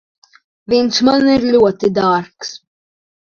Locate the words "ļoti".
1.55-1.91